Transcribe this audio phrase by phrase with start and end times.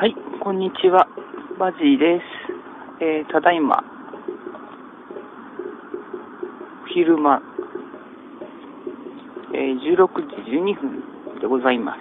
[0.00, 1.08] はい、こんにちは。
[1.58, 2.22] バジーです。
[3.02, 3.82] えー、ただいま、
[6.94, 7.42] 昼間、
[9.52, 11.02] えー、16時12分
[11.40, 11.98] でございます。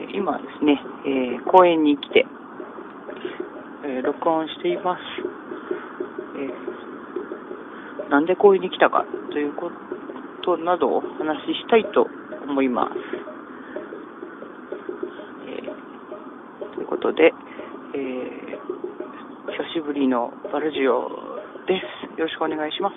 [0.00, 2.26] え今ですね、えー公園に来て、
[3.84, 5.00] えー録音しています。
[6.36, 9.97] えーなんで公園に来たかということ
[10.48, 12.06] ことなどをお話ししたいと
[12.48, 12.92] 思います。
[15.46, 17.34] えーということで、
[17.94, 18.38] えー
[19.48, 21.08] 久しぶりのバルジオ
[21.66, 22.18] です。
[22.18, 22.96] よろしくお願いします。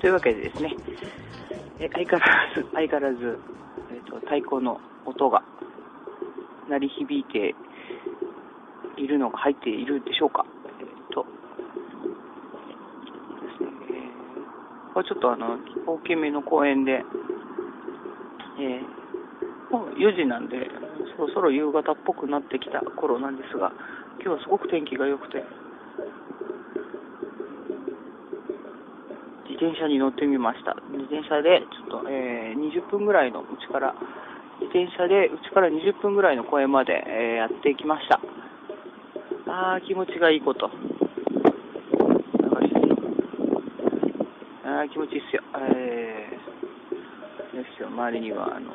[0.00, 0.74] というわけでですね、
[1.80, 3.38] えー相変わらず、相変わらず、
[3.90, 5.42] えーと太鼓の音が
[6.68, 7.54] 鳴り響いて
[8.96, 10.44] いるのが入っているでしょうか。
[10.80, 11.24] えーと
[13.40, 17.04] ですね、えーこれちょっとあの大きめの公園で、
[18.58, 18.98] えー
[19.70, 20.70] もう4時なんで、
[21.14, 23.70] そろそろ夕方っぽくなってきた頃なんですが、
[24.14, 25.44] 今日はすごく天気が良くて、
[29.58, 30.76] 自転車に乗ってみました。
[30.94, 33.94] 自転車で、ちょっと、えー20分ぐらいのうちから、
[34.60, 38.20] 自転車でうちから20分ぐらいの公園まで、えーやってきました。
[39.48, 40.70] あー、気持ちがいいこと。
[44.64, 45.42] あー、気持ちいいっすよ。
[45.74, 48.72] えー、ですよ、周りには、あの、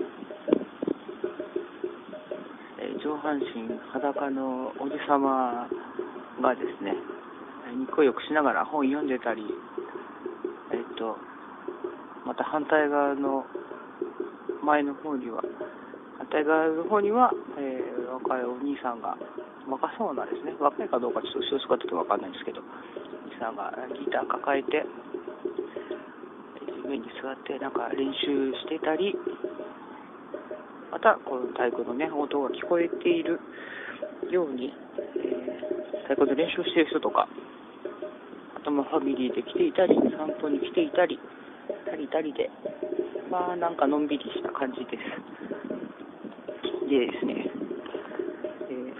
[2.80, 3.46] えー上半身
[3.92, 5.68] 裸のおじさま
[6.42, 6.94] がですね、
[7.70, 9.44] えーにっこよくしながら本読んでたり、
[11.04, 11.18] と、
[12.26, 13.44] また反対側の
[14.64, 15.44] 前の方には、
[16.18, 19.18] 反対側の方には、えー若いお兄さんが、
[19.68, 22.64] 若そうなんですね、若いかどうかちょっと後ろ姿ってわかんないんですけど、お
[23.28, 24.86] 兄さんがギター抱えて、
[26.64, 29.18] 地面に座ってなんか練習してたり、
[30.92, 33.42] またこの太鼓のね、音が聞こえている
[34.30, 34.72] ように、
[35.18, 35.44] えー
[36.04, 37.28] 太鼓の練習している人とか、
[38.74, 41.20] まファミリーで来ていたり、散歩に来ていたり、
[41.86, 42.50] たりたりで、
[43.30, 45.04] まあなんかのんびりした感じです。
[46.90, 47.52] でですね、
[48.70, 48.94] えー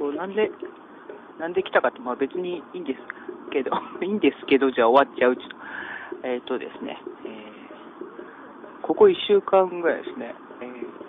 [0.00, 0.50] こうなんで、
[1.38, 3.00] なんで来たかって、まあ別にいいんです
[3.50, 3.70] けど、
[4.02, 5.56] いいんですけど、じゃあ終わっちゃうちと。
[6.22, 7.54] えっ、とですね、えー
[8.82, 11.04] ここ1週間ぐらいですね、えー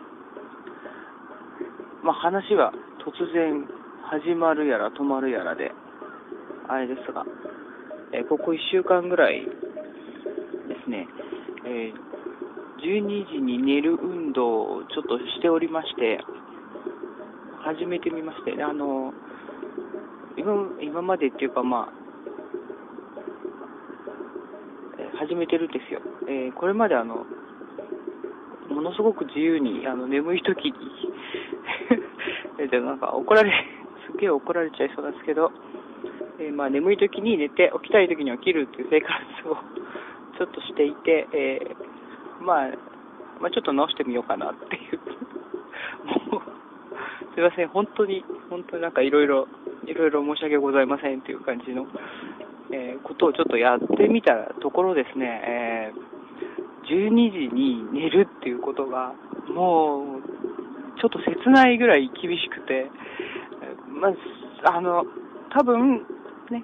[2.06, 2.72] まあ話は
[3.04, 3.68] 突然
[4.04, 5.72] 始まるやら止まるやらで、
[6.68, 7.26] あれですが、
[8.12, 9.52] えここ1週間ぐらいで
[10.84, 11.08] すね、
[11.66, 12.06] えー
[12.86, 16.20] 12時に寝る運動をちょっとしておりまして、
[17.64, 19.12] 始めてみまして、あの、
[20.38, 21.94] 今今までっていうかまあ、
[25.18, 26.02] 始めてるんですよ。
[26.28, 27.26] えーこれまであの、
[28.70, 30.74] ものすごく自由に、あの、眠い時に
[32.60, 33.52] えでなんか怒られ、
[34.12, 35.52] すげえ怒られちゃいそうなんですけど、
[36.46, 39.14] えーまあ眠い時に寝て、起きたい時に起きるっていう生活
[39.50, 39.58] を
[40.38, 42.70] ちょっとしていて、えーまあ、
[43.42, 45.00] まあちょっと直してみようかなっていう。
[46.06, 46.42] もう、
[47.34, 49.48] すいません、本当に、本当になんかいろいろ、
[49.88, 51.88] いろいろ申し訳ございませんっていう感じの、
[52.72, 56.16] えーことをちょっとやってみたところですね、えー
[56.86, 59.14] 12時に寝るっていうことが、
[59.50, 64.18] もう、ちょっと切ないぐらい厳しくて、えーまず、
[64.66, 65.06] あの、
[65.50, 66.06] 多分、
[66.52, 66.64] ね、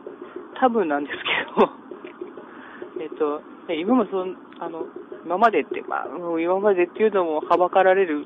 [0.59, 1.69] 多分なんですけど、
[3.02, 4.86] えっと、ね今もそん、あの、
[5.25, 6.08] 今までって、まあ、
[6.40, 8.25] 今までっていうのもはばかられる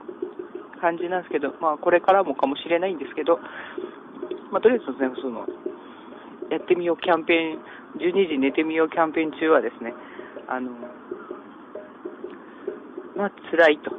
[0.82, 3.40] 感じなんですけど、まあ、これからもかもしれないんですけど、
[4.52, 5.48] まあ、とりあえずね、その、
[6.50, 7.62] やってみようキャンペーン、
[8.00, 9.94] 12時寝てみようキャンペーン中はですね、
[10.48, 10.72] あの、
[13.16, 13.92] まあ、辛いと。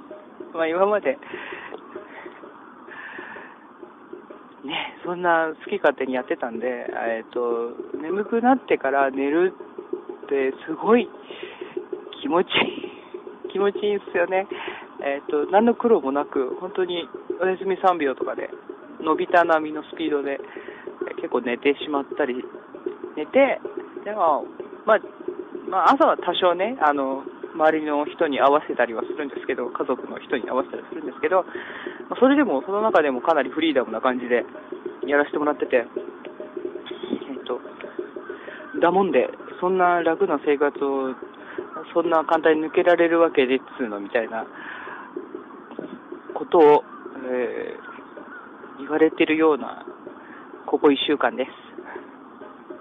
[0.52, 1.18] まあ、今まで、
[4.64, 9.52] ね、そんな好き勝手にやってたんで、えっと、眠くなってから寝る
[10.26, 11.08] ってすごい
[12.22, 12.50] 気持ちい
[13.48, 14.46] い、 気持ちいいんですよね。
[15.02, 17.08] えっと、何の苦労もなく、本当に
[17.40, 18.50] お休み3秒とかで、
[19.00, 20.40] 伸びた並みのスピードで、
[21.16, 22.44] 結構寝てしまったり、
[23.16, 23.60] 寝て、
[24.04, 24.46] でも、
[24.86, 25.00] まあ、
[25.68, 31.44] まあ、朝は多少ね、あの、周りの人に合わせたりはするんですけど、家族の人に合わせたりするんですけど、
[32.18, 34.44] それでも、その中でもかなりフリーダムな感じで
[35.06, 35.86] やらせてもらってて、えっ
[37.44, 37.60] と、
[38.80, 39.28] だもんで、
[39.60, 41.14] そんな楽な生活を
[41.92, 44.46] そんな簡単に抜けられるわけでっつうのみたいな
[46.34, 46.84] ことを、
[47.30, 49.84] えー、言われてるような、
[50.66, 51.50] ここ1週間です。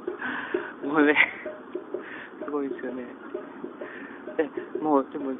[0.87, 1.15] もうね、
[2.43, 3.05] すごいですよね。
[4.37, 4.49] え、
[4.81, 5.31] もう、でも、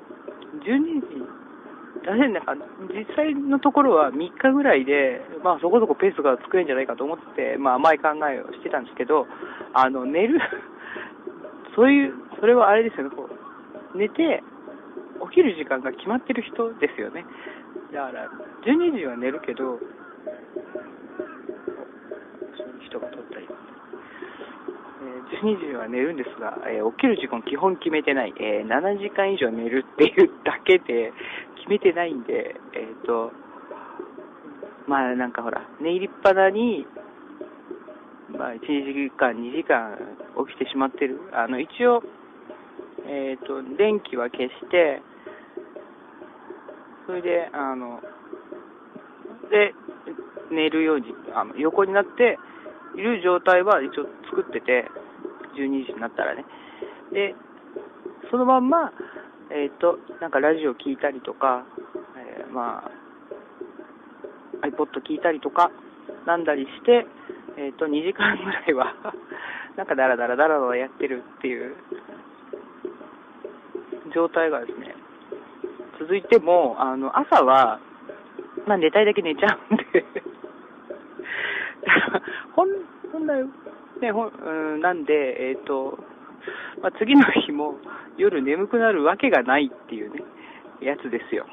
[0.59, 1.25] 12時、
[2.05, 2.55] 大変なんか、
[2.89, 9.27] 実際のところは3日ぐらいで、まあそこそこペースが作れるんじゃないかと思って、まあ甘い考えをしてたんですけど、
[9.73, 10.39] あの、寝る
[11.75, 13.29] そういう、それはあれですよね、こ
[13.93, 14.43] う、寝て、
[15.29, 17.25] 起きる時間が決まってる人ですよね。
[17.93, 18.29] だから、
[18.65, 19.77] 12時は寝るけど、
[22.57, 23.47] そう人が撮ったり、
[25.31, 31.13] 12時は寝るんですが、えー、起きる時間基本決めてない、えー、7時間以上寝るっていうだけで
[31.57, 33.31] 決めてないんで、えっ、と、
[34.87, 36.85] まあなんかほら、寝入りっぱなに、
[38.37, 39.97] まあ、1時間、2時間
[40.47, 41.19] 起きてしまってる。
[41.33, 42.01] あの、一応、
[43.05, 45.01] えっ、と、電気は消して、
[47.05, 48.01] それで、あの、
[49.49, 49.73] で、
[50.49, 52.37] 寝るように、あの横になって
[52.95, 54.87] いる状態は一応作ってて、
[55.55, 56.45] 12時になったらね。
[57.11, 57.35] で、
[58.29, 58.91] そのまんま、
[59.49, 61.65] えっ、ー、と、なんかラジオ聞いたりとか、
[62.17, 62.91] えー、まあ、
[64.65, 65.71] iPod 聞いたりとか、
[66.25, 67.05] なんだりして、
[67.57, 68.95] えっ、ー、と、2時間ぐらいは
[69.75, 71.75] なんかダラダラダラダラやってるっていう
[74.13, 74.95] 状態がですね、
[75.99, 77.79] 続いても、あの、朝は、
[78.65, 80.05] まあ寝たいだけ寝ちゃうんで
[82.53, 82.67] 本、
[83.11, 83.43] 本来、
[84.01, 85.97] ね、ほ、うん、なんで、えっ、ー、と、
[86.81, 87.75] まあ、次の日も
[88.17, 90.23] 夜眠くなるわけがないっていうね、
[90.81, 91.45] やつですよ。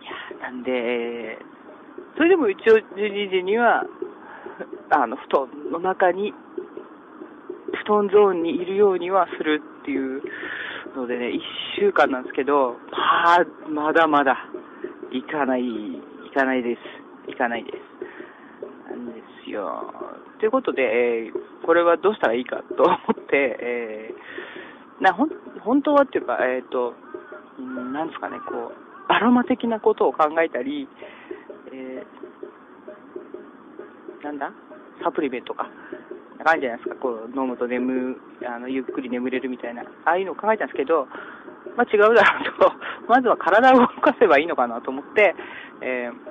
[0.00, 1.38] いや、なんで、
[2.16, 3.84] それでも一応12時には、
[4.90, 6.34] あの、布団の中に、
[7.84, 10.22] 布団ゾーンにいるようにはするっていう
[10.96, 11.40] のでね、1
[11.78, 14.36] 週間なんですけど、まあ、まだまだ、
[15.12, 16.00] 行かない、行
[16.34, 16.80] かないです。
[17.28, 17.95] 行かないです。
[19.64, 20.38] なん。
[20.38, 25.26] ということで、えー、これはどうしたらいいかと思って、えー、な、ほ、
[25.60, 26.94] 本当はっていうか、えっ、ー、と、
[27.92, 30.88] なんですかね、こう、アロマ的なことを考えたり、
[31.72, 34.52] えー、なんだ？
[35.02, 35.68] サプリメントか。
[36.44, 38.16] あるじゃないですか、こう、飲むと眠、
[38.46, 41.08] あの、ゆっくり眠れるみたいな、ああいうのを考えたんですけど、
[41.76, 42.72] まあ違うだろうと、
[43.08, 45.34] まずは体を動かせばいいのかなと思って、
[45.80, 46.25] えー、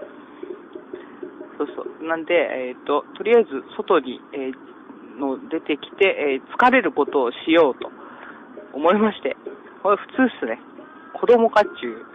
[1.58, 2.08] そうそう。
[2.08, 7.90] なんで、えっ、ー、と、とりあえず外に、えー、の出てきて、えー、疲れることをしようと
[8.74, 9.38] 思いまして、
[9.84, 10.60] これ普通っすね。
[11.14, 12.06] 子供かっちゅう。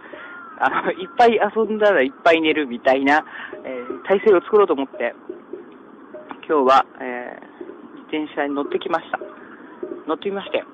[0.59, 3.25] あの、いっぱい遊んだらいっぱい寝るみたいな、
[3.63, 5.15] え、体制を作ろうと思って、
[6.47, 9.19] 今日は、えー、転車に乗ってきました。
[10.07, 10.65] 乗ってみましたよ。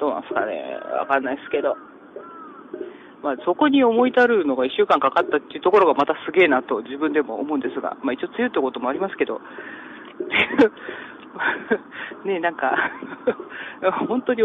[0.00, 1.76] どうなんすかね、わかんないですけど。
[3.22, 9.40] まあ、そこに思い至るのが1週間かかったっていうところがまたすげえなと自分でも思うんですが、まあ一応強いってこともありますけど、
[12.24, 12.76] ねなんか
[14.08, 14.42] 本当に、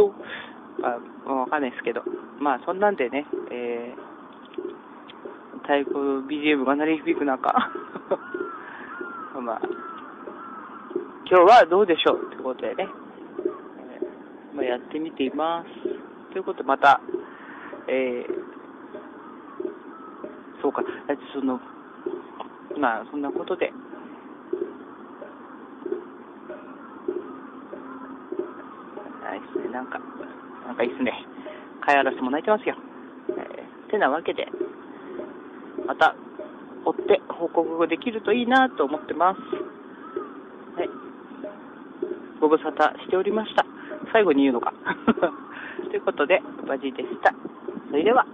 [0.81, 0.99] あ
[1.31, 2.03] わかんないですけど、
[2.39, 4.01] まあそんなんでね、えー、
[5.61, 7.53] 太鼓 BGM が鳴り響く中。
[9.41, 9.61] まあ、
[11.25, 15.69] 今日はどうでしょうということでね、えー、まあ、やってみています。
[16.31, 17.01] ということで、また、
[17.87, 18.52] えー、
[20.63, 20.81] そうか、
[21.33, 21.59] その、
[22.79, 23.65] まあ、そんなことで、
[29.21, 29.99] はいですね、なんか、
[30.65, 31.11] なんかいいっすね。
[31.85, 32.77] 飼いあらすも泣いてますよ。
[33.31, 34.47] えー、てなわけで、
[35.85, 36.15] また、
[36.85, 39.39] 追って報告できるといいなと思ってます。
[40.79, 40.89] はい。
[42.39, 43.65] ご無沙汰しておりました。
[44.13, 44.73] 最後に言うのか。
[45.91, 47.33] ということで、バジでした。
[47.89, 48.25] それでは。